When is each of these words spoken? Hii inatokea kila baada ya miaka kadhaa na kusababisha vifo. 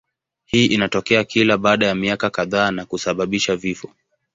Hii 0.45 0.65
inatokea 0.65 1.23
kila 1.23 1.57
baada 1.57 1.85
ya 1.87 1.95
miaka 1.95 2.29
kadhaa 2.29 2.71
na 2.71 2.85
kusababisha 2.85 3.55
vifo. 3.55 3.89